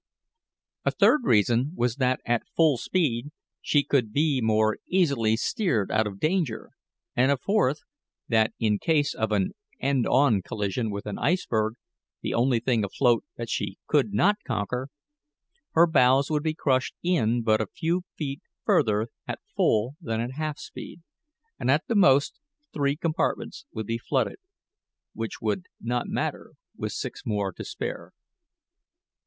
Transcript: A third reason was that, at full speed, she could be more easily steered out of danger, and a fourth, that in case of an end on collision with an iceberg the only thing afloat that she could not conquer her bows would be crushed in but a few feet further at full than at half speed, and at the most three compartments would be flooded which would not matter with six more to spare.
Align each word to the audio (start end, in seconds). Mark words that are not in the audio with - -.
A 0.83 0.89
third 0.89 1.19
reason 1.25 1.73
was 1.75 1.97
that, 1.97 2.21
at 2.25 2.47
full 2.55 2.79
speed, 2.79 3.29
she 3.61 3.83
could 3.83 4.11
be 4.11 4.41
more 4.41 4.79
easily 4.87 5.37
steered 5.37 5.91
out 5.91 6.07
of 6.07 6.19
danger, 6.19 6.71
and 7.15 7.31
a 7.31 7.37
fourth, 7.37 7.81
that 8.27 8.51
in 8.57 8.79
case 8.79 9.13
of 9.13 9.31
an 9.31 9.51
end 9.79 10.07
on 10.07 10.41
collision 10.41 10.89
with 10.89 11.05
an 11.05 11.19
iceberg 11.19 11.75
the 12.23 12.33
only 12.33 12.59
thing 12.59 12.83
afloat 12.83 13.23
that 13.37 13.47
she 13.47 13.77
could 13.85 14.11
not 14.11 14.37
conquer 14.43 14.87
her 15.73 15.85
bows 15.85 16.31
would 16.31 16.41
be 16.41 16.55
crushed 16.55 16.95
in 17.03 17.43
but 17.43 17.61
a 17.61 17.67
few 17.67 18.01
feet 18.17 18.41
further 18.65 19.07
at 19.27 19.37
full 19.55 19.97
than 20.01 20.19
at 20.19 20.31
half 20.31 20.57
speed, 20.57 21.01
and 21.59 21.69
at 21.69 21.85
the 21.87 21.93
most 21.93 22.39
three 22.73 22.95
compartments 22.95 23.67
would 23.71 23.85
be 23.85 23.99
flooded 23.99 24.37
which 25.13 25.39
would 25.41 25.67
not 25.79 26.07
matter 26.07 26.53
with 26.75 26.91
six 26.91 27.21
more 27.23 27.51
to 27.53 27.63
spare. 27.63 28.13